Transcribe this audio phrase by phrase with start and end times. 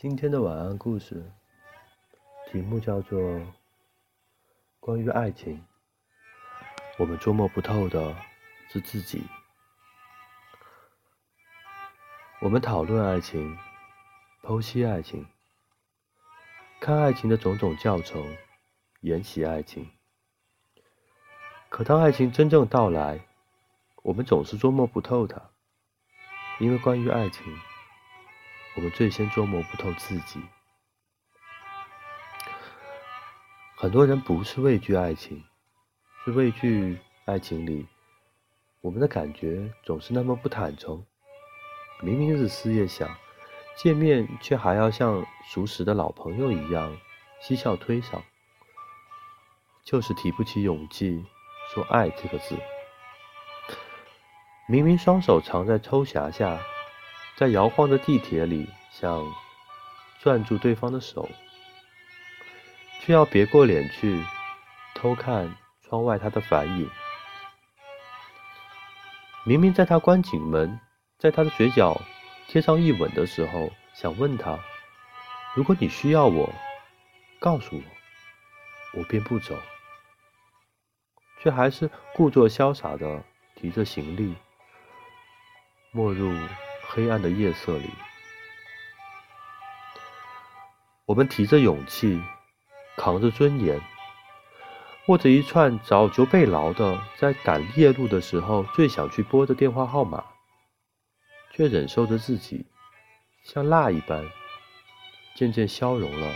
[0.00, 1.28] 今天的晚安故事
[2.46, 3.20] 题目叫做
[4.78, 5.56] 《关于爱情》，
[7.00, 8.14] 我们捉摸不透的
[8.68, 9.24] 是自己。
[12.40, 13.58] 我们讨论爱情，
[14.44, 15.26] 剖析爱情，
[16.78, 18.24] 看爱情的种种教程，
[19.00, 19.90] 研习爱情。
[21.68, 23.26] 可当爱情真正到来，
[24.04, 25.50] 我们总是捉摸不透它，
[26.60, 27.42] 因为关于爱情。
[28.78, 30.40] 我们最先捉摸不透自己。
[33.76, 35.42] 很多人不是畏惧爱情，
[36.24, 37.88] 是畏惧爱情里
[38.80, 41.04] 我们的感觉总是那么不坦诚。
[42.02, 43.12] 明明日思夜想，
[43.76, 46.96] 见面却还要像熟识的老朋友一样
[47.40, 48.22] 嬉笑推搡，
[49.82, 51.26] 就是提不起勇气
[51.74, 52.56] 说“爱”这个字。
[54.68, 56.60] 明明双手藏在抽匣下。
[57.38, 59.24] 在摇晃的地铁里，想
[60.20, 61.28] 攥住对方的手，
[63.00, 64.20] 却要别过脸去
[64.96, 66.90] 偷看窗外他的反影。
[69.44, 70.80] 明明在他关紧门，
[71.16, 72.02] 在他的嘴角
[72.48, 74.58] 贴上一吻的时候，想问他：
[75.54, 76.52] 如果你需要我，
[77.38, 79.56] 告诉我，我便不走。
[81.40, 83.22] 却还是故作潇洒的
[83.54, 84.34] 提着行李，
[85.92, 86.36] 没入。
[86.90, 87.90] 黑暗的夜色里，
[91.04, 92.20] 我们提着勇气，
[92.96, 93.78] 扛着尊严，
[95.06, 100.24] 握着一串早就被牢的，在赶夜路的时候最想去拨的电话号码，
[101.52, 102.64] 却忍受着自己
[103.44, 104.24] 像蜡一般，
[105.36, 106.34] 渐渐消融了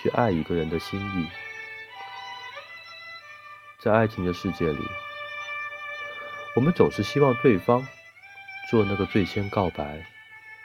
[0.00, 1.26] 去爱一个人的心意。
[3.80, 4.84] 在爱情的世界里，
[6.54, 7.84] 我们总是希望对方。
[8.70, 10.04] 做那个最先告白、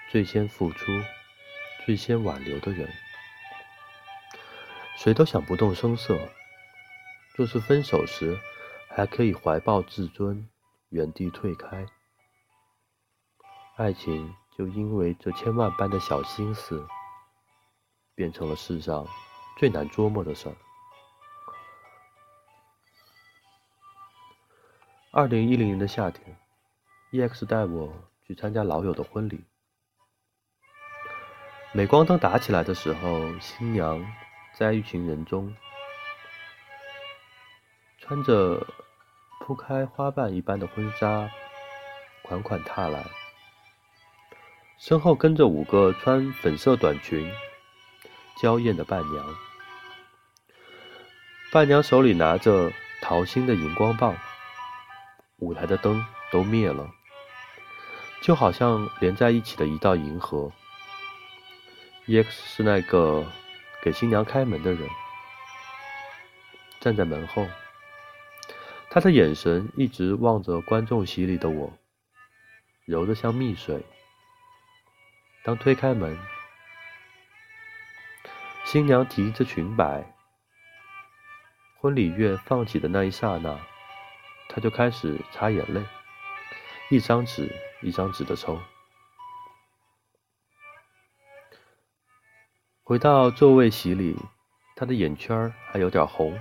[0.10, 0.92] 最先付出、
[1.86, 2.92] 最先挽留的人，
[4.98, 6.20] 谁都想不动声色。
[7.38, 8.38] 若是分手时
[8.90, 10.50] 还可以怀抱自尊，
[10.90, 11.86] 原地退开，
[13.78, 16.86] 爱情就因为这千万般的小心思，
[18.16, 19.08] 变成了世上
[19.58, 20.56] 最难捉摸的事儿。
[25.12, 26.43] 二零一零年的夏天。
[27.14, 27.94] EX 带我
[28.26, 29.46] 去参加老友的婚礼，
[31.72, 34.04] 镁光灯打起来的时候，新娘
[34.56, 35.56] 在一群人中，
[38.00, 38.66] 穿着
[39.42, 41.30] 铺开花瓣一般的婚纱，
[42.24, 43.06] 款款踏来，
[44.80, 47.32] 身后跟着五个穿粉色短裙、
[48.42, 49.24] 娇艳的伴娘，
[51.52, 52.72] 伴娘手里拿着
[53.04, 54.18] 桃心的荧光棒，
[55.38, 56.90] 舞台的灯都灭了。
[58.24, 60.50] 就好像连在一起的一道银河。
[62.08, 63.22] EX 是那个
[63.82, 64.90] 给新娘开门的人，
[66.80, 67.46] 站在门后，
[68.90, 71.78] 他的眼神一直望着观众席里的我，
[72.86, 73.86] 柔得像蜜水。
[75.44, 76.18] 当推开门，
[78.64, 80.02] 新娘提着裙摆，
[81.82, 83.60] 婚礼乐放起的那一刹那，
[84.48, 85.84] 他就开始擦眼泪，
[86.90, 87.54] 一张纸。
[87.84, 88.60] 一张纸的抽。
[92.82, 94.18] 回到座位席里，
[94.76, 96.40] 他的眼圈还有点红。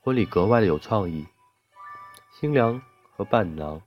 [0.00, 1.26] 婚礼格外的有创意，
[2.32, 2.82] 新娘
[3.12, 3.80] 和伴郎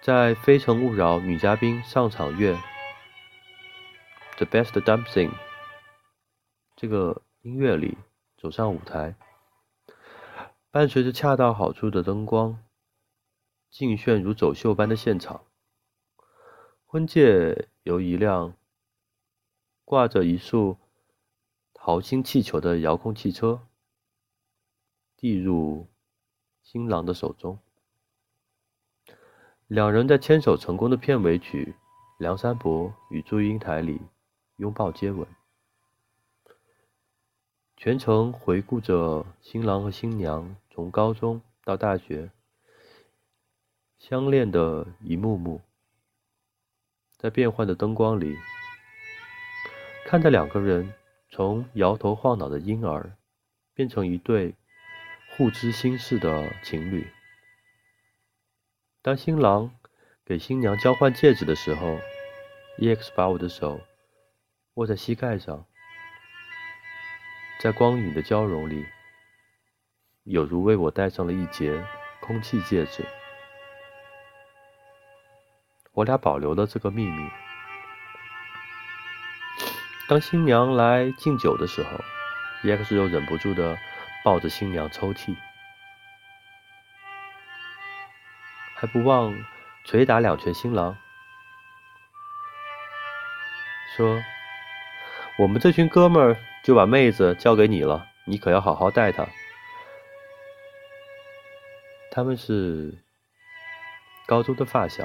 [0.00, 2.54] 在《非诚勿扰》女嘉宾上场乐
[4.36, 5.30] 《The Best Dancing》
[6.74, 7.98] 这个音乐里
[8.36, 9.14] 走上舞台，
[10.70, 12.58] 伴随着恰到好处的灯光。
[13.70, 15.44] 尽炫如走秀般的现场，
[16.86, 18.54] 婚戒由一辆
[19.84, 20.78] 挂着一束
[21.74, 23.68] 桃心气球的遥控汽车
[25.16, 25.86] 递入
[26.62, 27.58] 新郎的手中。
[29.66, 31.74] 两人在牵手成功的片尾曲
[32.18, 34.00] 《梁山伯与祝英台》里
[34.56, 35.26] 拥抱接吻，
[37.76, 42.30] 全程回顾着新郎和新娘从高中到大学。
[43.98, 45.60] 相恋的一幕幕，
[47.18, 48.38] 在变幻的灯光里，
[50.06, 50.94] 看着两个人
[51.28, 53.16] 从摇头晃脑的婴儿，
[53.74, 54.54] 变成一对
[55.36, 57.06] 互知心事的情侣。
[59.02, 59.74] 当新郎
[60.24, 61.98] 给新娘交换戒指的时候
[62.78, 63.80] ，EX 把我的手
[64.74, 65.66] 握在膝盖上，
[67.60, 68.86] 在光影的交融里，
[70.22, 71.84] 有如为我戴上了一节
[72.20, 73.04] 空气戒指。
[75.98, 77.28] 我俩保留了这个秘密。
[80.08, 81.90] 当新娘来敬酒的时候
[82.62, 83.76] ，EX 又忍不住的
[84.24, 85.36] 抱着新娘抽泣，
[88.76, 89.34] 还不忘
[89.84, 90.96] 捶打两拳新郎，
[93.96, 94.22] 说
[95.36, 99.26] ：“我们这群哥们儿就把妹子交给你了，你可要好好待她。”
[102.12, 103.02] 他们是
[104.26, 105.04] 高中的发小，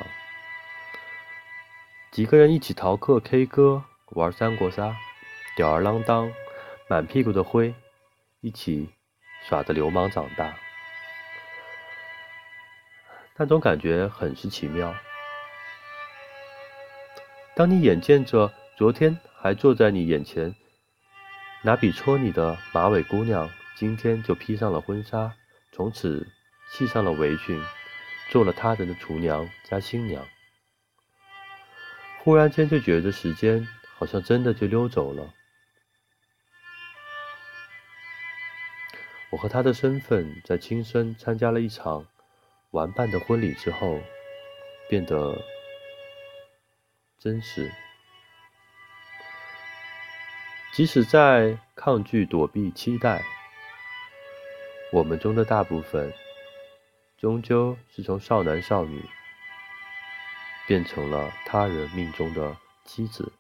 [2.14, 4.96] 几个人一起逃课、K 歌、玩三国杀，
[5.56, 6.32] 吊儿郎当、
[6.88, 7.74] 满屁股的灰，
[8.40, 8.88] 一起
[9.50, 10.54] 耍着流氓长大。
[13.36, 14.94] 那种感觉很是奇妙。
[17.56, 20.56] 当你眼见着昨天还坐在你眼前
[21.64, 25.34] 拿笔戳你的马尾姑娘，今天就披上了婚纱，
[25.72, 26.28] 从此。
[26.72, 27.62] 系上了围裙，
[28.30, 30.24] 做了他人的厨娘加新娘。
[32.24, 33.68] 忽然间就觉得时间
[33.98, 35.34] 好像真的就溜走了。
[39.30, 42.08] 我和他的身份在亲身参加了一场
[42.72, 44.00] 玩伴的婚礼之后，
[44.88, 45.38] 变得
[47.20, 47.70] 真实。
[50.72, 53.22] 即使在抗拒、躲避、期待，
[54.94, 56.14] 我们中的大部分。
[57.18, 59.02] 终究是从少男少女
[60.68, 62.56] 变成了他人命中的
[62.86, 63.32] 妻子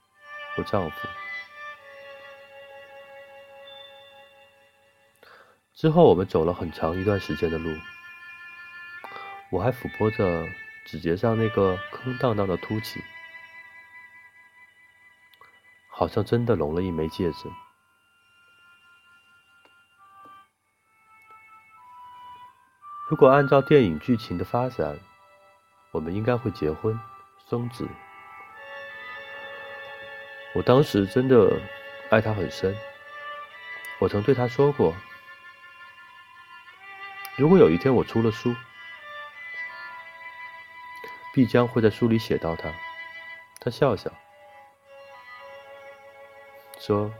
[0.55, 1.07] 或丈夫。
[5.73, 7.69] 之后，我们走了很长一段时间的路。
[9.51, 10.47] 我还抚摸着
[10.85, 13.01] 指节上那个空荡荡的凸起，
[15.91, 17.51] 好像真的融了一枚戒指。
[23.09, 24.97] 如果按照电影剧情的发展，
[25.91, 26.99] 我们应该会结婚
[27.53, 27.87] 生子。
[30.55, 31.61] 我当时真的
[32.09, 32.75] 爱他很深，
[33.99, 34.91] 我曾对他说过：
[37.35, 38.55] 如果有一天我出了书，
[41.31, 42.73] 必将会在书里写到他。
[43.59, 44.11] 他笑笑
[46.79, 47.13] 说：“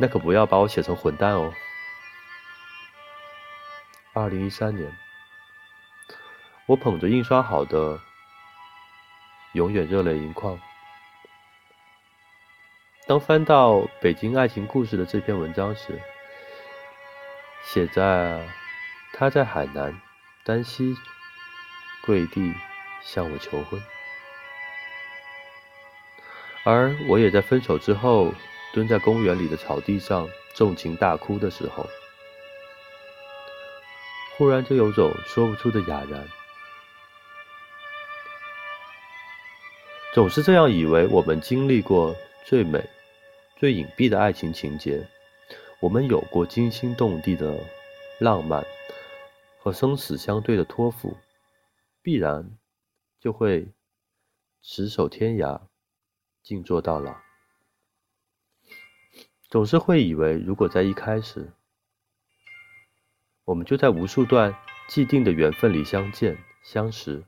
[0.00, 1.54] 那可不要把我写成混蛋哦。”
[4.14, 4.92] 二零一三年，
[6.66, 7.96] 我捧着印刷好的
[9.52, 10.56] 《永远热泪盈眶》，
[13.06, 16.00] 当翻到《北京爱情故事》的这篇文章时，
[17.62, 18.48] 写在
[19.12, 20.00] 他在海南
[20.42, 20.96] 丹溪
[22.06, 22.54] 跪地
[23.02, 23.78] 向我求婚，
[26.64, 28.32] 而我也在分手之后
[28.72, 31.86] 蹲在公园里的草地上纵情大哭的时候。
[34.38, 36.26] 忽然就有种说不出的哑然，
[40.12, 42.14] 总是这样以为我们经历过
[42.44, 42.86] 最美、
[43.56, 45.08] 最隐蔽的爱情情节，
[45.80, 47.58] 我们有过惊心动地的
[48.20, 48.62] 浪漫
[49.58, 51.16] 和生死相对的托付，
[52.02, 52.58] 必然
[53.18, 53.66] 就会
[54.60, 55.62] 执手天涯，
[56.42, 57.16] 静坐到老。
[59.48, 61.50] 总是会以为，如果在一开始。
[63.44, 64.54] 我们就在无数段
[64.88, 67.24] 既定的缘分里相见相识，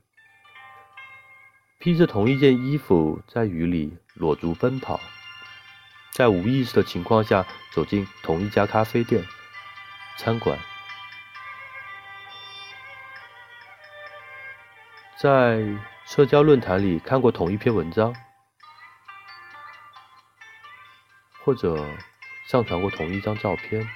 [1.85, 4.99] 披着同一件衣服，在雨里裸足奔跑，
[6.09, 9.23] 在无意识的情况下走进同一家咖啡店、
[10.17, 10.57] 餐馆，
[15.19, 15.63] 在
[16.07, 18.15] 社交论坛里看过同一篇文章，
[21.43, 21.87] 或者
[22.47, 23.87] 上传过同一张照片。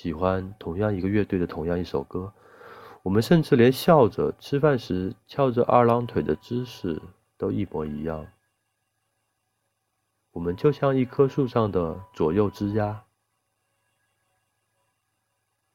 [0.00, 2.32] 喜欢同样一个乐队的同样一首歌，
[3.02, 7.02] 我们甚至连笑着吃饭时翘着二郎腿的姿势
[7.36, 8.26] 都一模一样。
[10.30, 13.04] 我们就像一棵树上的左右枝丫，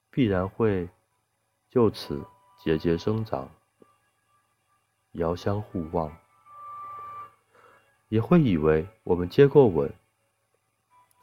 [0.10, 0.90] 必然会
[1.70, 2.26] 就此
[2.64, 3.48] 节节生长，
[5.12, 6.12] 遥相互望，
[8.10, 9.94] 也会以为我们接过吻，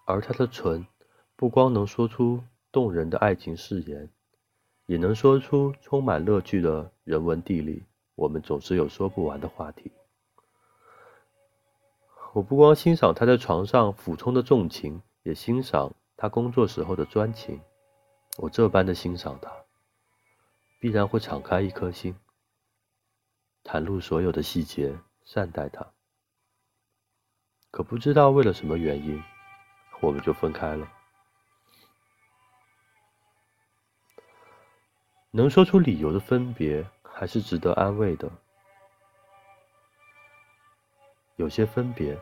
[0.07, 0.87] 而他的唇
[1.35, 2.45] 不光能说出。
[2.73, 4.09] 动人的爱情誓言，
[4.87, 7.85] 也能说出充满乐趣的人文地理。
[8.15, 9.93] 我们总是有说不完的话题。
[12.33, 17.61] 我不光欣赏他在床上俯冲的重情，也欣赏他工作时候的专情。
[18.39, 19.53] 我这般的欣赏他，
[20.81, 22.17] 必然会敞开一颗心，
[23.65, 25.87] 袒露所有的细节，善待他。
[27.71, 29.23] 可不知道为了什么原因，
[30.01, 30.89] 我们就分开了。
[35.35, 38.31] 能说出理由的分别，还是值得安慰的。
[41.37, 42.19] 有些分别，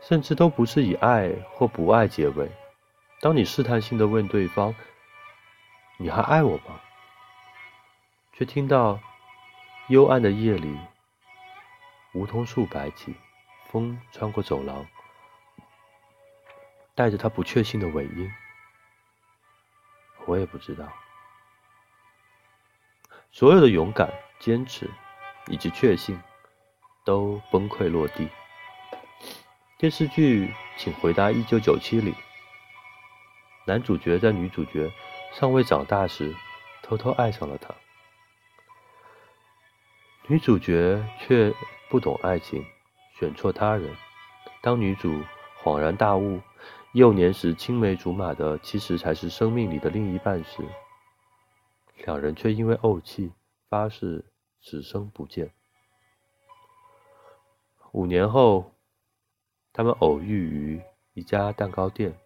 [0.00, 2.50] 甚至都不是以爱或不爱结尾。
[3.20, 4.74] 当你试探性的问对方
[6.00, 6.80] ：“你还爱我吗？”
[8.32, 8.98] 却听到
[9.88, 10.78] 幽暗的夜里，
[12.14, 13.14] 梧桐树摆起，
[13.66, 14.86] 风穿过走廊，
[16.94, 18.32] 带着他不确信的尾音。
[20.24, 20.90] 我也不知道，
[23.30, 24.90] 所有的勇敢、坚持
[25.46, 26.18] 以及确信，
[27.04, 28.28] 都崩溃落地。
[29.78, 32.14] 电视剧《请回答一九九七》里，
[33.64, 34.90] 男主角在女主角
[35.32, 36.34] 尚未长大时，
[36.82, 37.72] 偷偷爱上了她。
[40.26, 41.54] 女主角却
[41.88, 42.64] 不懂爱情，
[43.18, 43.96] 选错他人。
[44.60, 45.22] 当女主
[45.62, 46.40] 恍然大悟，
[46.92, 50.62] 幼年时青梅竹马的其实才是生命里的另一半时，
[52.04, 53.32] 两人却因为怄气
[53.68, 54.24] 发誓
[54.62, 55.52] 此生不见。
[57.92, 58.72] 五年后，
[59.72, 60.82] 他们偶遇于
[61.14, 62.18] 一家蛋糕店。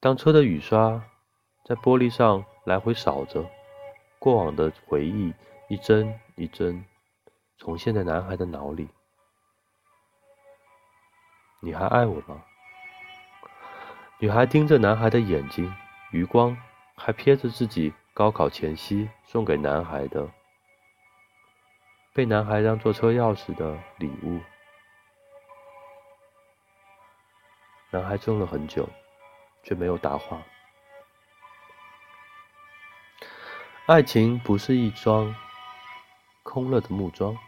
[0.00, 1.04] 当车的雨刷
[1.64, 3.48] 在玻璃上来回扫着。
[4.20, 5.32] 过往的回忆
[5.68, 6.84] 一帧一帧
[7.56, 8.88] 重现在男孩的脑里。
[11.60, 12.44] 你还爱我吗？
[14.20, 15.72] 女孩盯着男孩的眼睛，
[16.10, 16.56] 余光
[16.96, 20.28] 还瞥着自己高考前夕送给男孩的、
[22.12, 24.40] 被男孩当做车钥匙的礼物。
[27.90, 28.88] 男孩怔了很久，
[29.62, 30.42] 却没有答话。
[33.86, 35.32] 爱情不是一桩
[36.42, 37.38] 空了的木桩，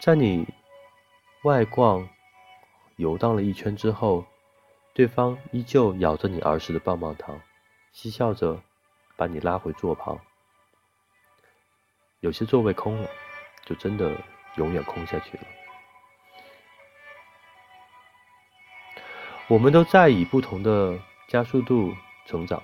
[0.00, 0.46] 在你
[1.42, 2.08] 外逛
[2.94, 4.24] 游荡了一圈之后，
[5.00, 7.40] 对方依旧咬着你儿时的棒棒糖，
[7.90, 8.60] 嬉笑着
[9.16, 10.20] 把你拉回座旁。
[12.20, 13.08] 有些座位空了，
[13.64, 14.14] 就真的
[14.56, 15.44] 永远空下去了。
[19.48, 21.94] 我们都在以不同的加速度
[22.26, 22.62] 成长。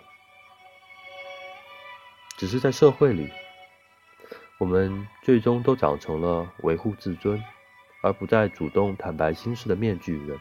[2.36, 3.32] 只是在社会里，
[4.58, 7.42] 我们最终都长成了维护自尊，
[8.02, 10.38] 而不再主动坦白心事的面具人。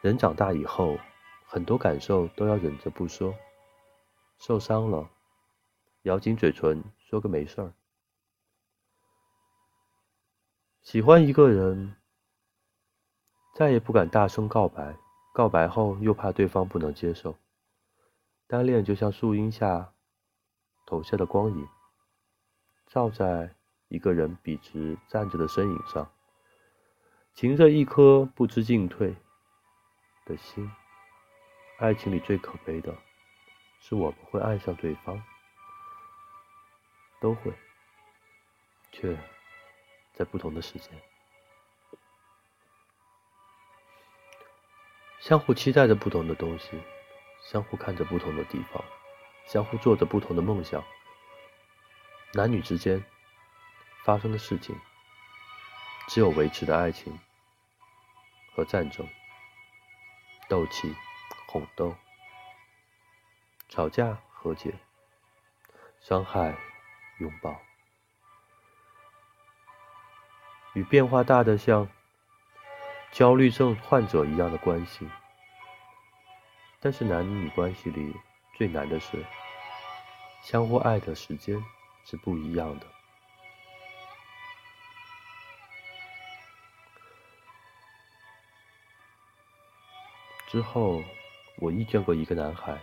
[0.00, 0.98] 人长大以后，
[1.44, 3.34] 很多感受都要忍着不说，
[4.38, 5.10] 受伤了，
[6.04, 7.74] 咬紧嘴唇说个没事儿。
[10.80, 11.96] 喜欢一个人，
[13.54, 14.96] 再也不敢大声告白，
[15.34, 17.36] 告白后又怕对方不能接受。
[18.46, 19.92] 单恋就像树荫下
[20.86, 21.68] 投下的光影，
[22.86, 23.54] 照在
[23.88, 26.10] 一个人笔直站着的身影上，
[27.34, 29.14] 擎着一颗不知进退
[30.30, 30.70] 的心。
[31.78, 32.94] 爱情里最可悲的，
[33.80, 35.20] 是我们会爱上对方，
[37.20, 37.52] 都会，
[38.92, 39.18] 却
[40.12, 40.90] 在不同的时间，
[45.18, 46.80] 相互期待着不同的东西。
[47.42, 48.84] 相互看着不同的地方，
[49.46, 50.84] 相互做着不同的梦想。
[52.34, 53.02] 男女之间
[54.04, 54.78] 发生的事情，
[56.08, 57.18] 只有维持的爱情
[58.54, 59.08] 和战争、
[60.50, 60.92] 斗气、
[61.46, 61.94] 哄斗、
[63.68, 64.74] 吵架、和解、
[66.00, 66.58] 伤害、
[67.20, 67.56] 拥抱，
[70.72, 71.88] 与变化大的像
[73.12, 75.08] 焦虑症患者一样的关系。
[76.80, 78.12] 但是男女关系里
[78.56, 79.24] 最难的是，
[80.42, 81.64] 相互爱的时间
[82.04, 82.86] 是不一样的。
[90.50, 91.00] 之后，
[91.58, 92.76] 我遇见过一个男孩，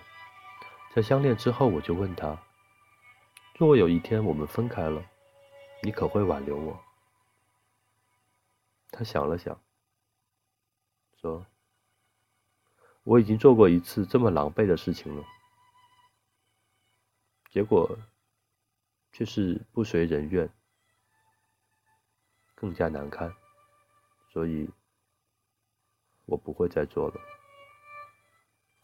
[0.96, 2.42] 在相恋之后，我就问他：
[3.58, 5.06] 若有一天我们分开了，
[5.84, 6.80] 你可会挽留我？
[8.90, 9.62] 他想了想，
[11.20, 11.46] 说。
[13.04, 15.26] 我已经做过一次这么狼狈的事情了，
[17.50, 17.98] 结果
[19.12, 20.50] 却是不随人愿，
[22.56, 23.34] 更加难堪，
[24.30, 24.70] 所以
[26.26, 27.37] 我不会再做了。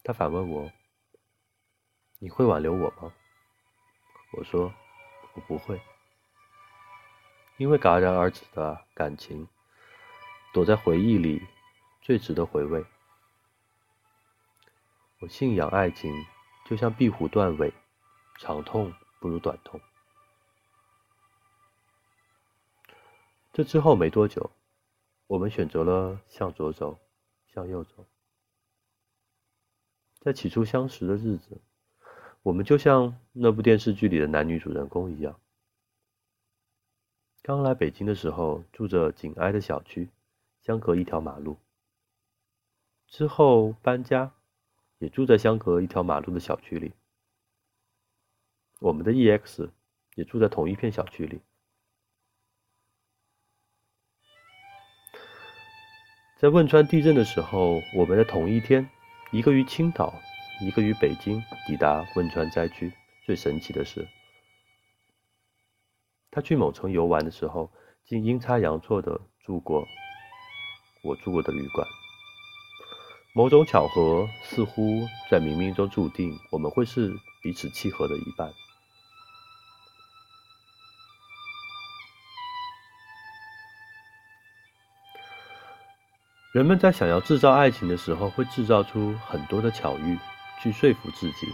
[0.04, 0.70] 他反问我
[2.20, 3.12] ：“你会挽留我吗？”
[4.36, 4.72] 我说
[5.32, 5.80] ：“我不会，
[7.56, 9.48] 因为戛然而止的感情，
[10.52, 11.42] 躲在回忆里，
[12.02, 12.84] 最值得回味。”
[15.20, 16.12] 我信仰爱情，
[16.66, 17.72] 就像壁虎断尾，
[18.38, 19.80] 长痛不如短痛。
[23.54, 24.50] 这之后没多久，
[25.28, 26.98] 我们选择了向左走，
[27.46, 28.04] 向右走。
[30.24, 31.60] 在起初相识的日子，
[32.42, 35.38] 我们就像那部电视剧里的男女主人公一样，
[37.42, 40.08] 刚来北京的时候住着紧挨的小区，
[40.62, 41.58] 相隔一条马路。
[43.06, 44.32] 之后搬家，
[44.96, 46.94] 也住在相隔一条马路的小区里。
[48.78, 49.68] 我们的 EX
[50.14, 51.42] 也住在同一片小区里。
[56.38, 58.88] 在汶川地震的时候，我们在同一天，
[59.34, 60.14] 一个于青岛。
[60.60, 62.92] 一个于北京抵达汶川灾区，
[63.26, 64.06] 最神奇的是，
[66.30, 67.72] 他去某城游玩的时候，
[68.06, 69.84] 竟阴差阳错的住过
[71.02, 71.84] 我住过的旅馆。
[73.34, 77.12] 某种巧合，似乎在冥冥中注定，我们会是
[77.42, 78.52] 彼此契合的一半。
[86.54, 90.16] 人们在想要制造爱情的时候，会制造出很多的巧遇。
[90.62, 91.48] 去说服自己，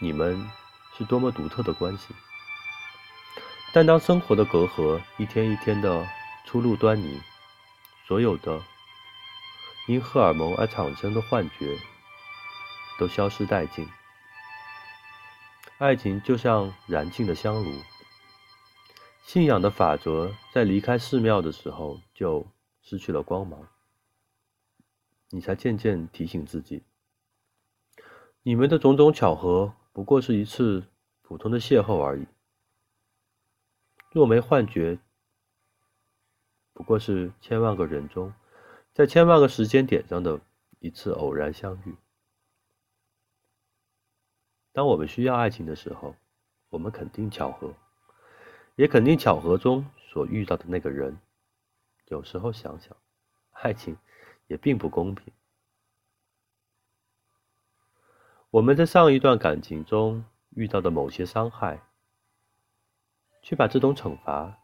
[0.00, 0.50] 你们
[0.96, 2.14] 是多么独特的关系。
[3.74, 6.08] 但当生活的隔阂一天一天的
[6.46, 7.20] 初露端倪，
[8.06, 8.62] 所有的
[9.86, 11.76] 因荷尔蒙而产生的幻觉
[12.98, 13.86] 都消失殆尽。
[15.76, 17.82] 爱情就像燃尽的香炉，
[19.26, 22.44] 信仰的法则在离开寺庙的时候就
[22.88, 23.68] 失去了光芒。
[25.28, 26.82] 你才渐渐提醒自己。
[28.42, 30.86] 你们的种种巧合，不过是一次
[31.20, 32.26] 普通的邂逅而已。
[34.10, 34.98] 若没幻觉，
[36.72, 38.32] 不过是千万个人中，
[38.94, 40.40] 在千万个时间点上的
[40.78, 41.94] 一次偶然相遇。
[44.72, 46.16] 当我们需要爱情的时候，
[46.70, 47.74] 我们肯定巧合，
[48.76, 51.18] 也肯定巧合中所遇到的那个人。
[52.08, 52.96] 有时候想想，
[53.52, 53.96] 爱情
[54.46, 55.32] 也并不公平。
[58.50, 61.82] 我们在上一段感情中遇到的某些伤害，
[63.42, 64.58] 却把这种惩罚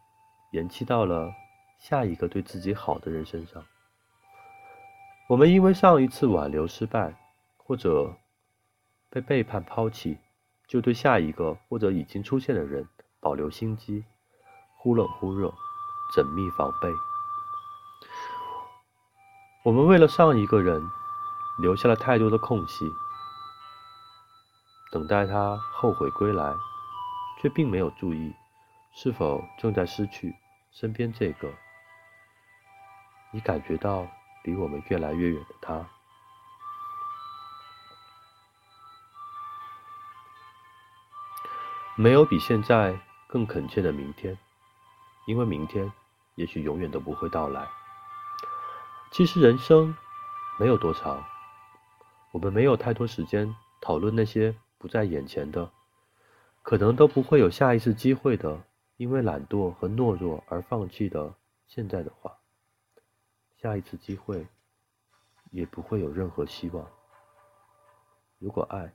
[0.53, 1.31] 延期到了
[1.79, 3.63] 下一个对自己好的人身上。
[5.29, 7.15] 我们因为上一次挽留失败，
[7.59, 8.17] 或者
[9.11, 10.17] 被背叛抛弃，
[10.67, 12.89] 就对下一个或者已经出现的人
[13.21, 14.05] 保留心机，
[14.79, 15.53] 忽冷忽热，
[16.17, 16.89] 缜密防备。
[19.65, 20.91] 我们为了上一个人
[21.59, 22.85] 留下了太多的空隙。
[24.93, 26.55] 等待他后悔归来，
[27.41, 28.35] 却并没有注意
[28.93, 30.35] 是否正在失去
[30.71, 31.51] 身边这个
[33.33, 34.07] 你感觉到
[34.43, 35.89] 离我们越来越远的他。
[41.97, 44.39] 没有比现在更恳切的明天，
[45.27, 45.91] 因为明天
[46.35, 47.67] 也许永远都不会到来。
[49.17, 49.95] 其实人生
[50.59, 51.25] 没有多长，
[52.33, 54.53] 我们没有太多时间讨论那些。
[54.77, 55.71] 不在眼前的，
[56.63, 58.61] 可能都不会有下一次机会的。
[58.97, 61.35] 因为懒惰和懦弱而放弃的
[61.67, 62.39] 现在的话，
[63.57, 64.47] 下一次机会
[65.51, 66.87] 也不会有任何希望。
[68.39, 68.95] 如果爱，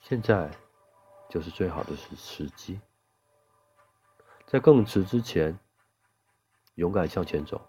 [0.00, 0.50] 现在
[1.28, 2.78] 就是最好的时时机，
[4.46, 5.58] 在更迟之前，
[6.76, 7.60] 勇敢向前走，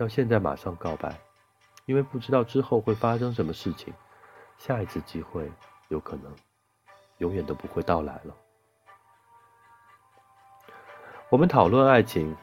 [0.00, 1.16] 要现在马上告白。
[1.86, 3.92] 因为不知道之后会发生什么事情，
[4.58, 5.50] 下一次机会
[5.88, 6.32] 有可能
[7.18, 8.36] 永远都不会到来了。
[11.30, 12.36] 我们讨论爱情，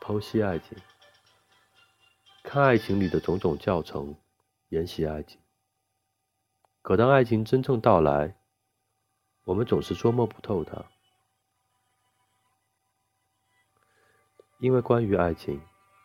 [0.00, 0.78] 剖析爱情，
[2.44, 4.16] 看爱情里的种种教程，
[4.70, 5.38] 研习爱情。
[6.80, 8.36] 可当爱情真正到来，
[9.44, 10.82] 我们总是捉摸不透它，
[14.60, 15.60] 因为关于爱情。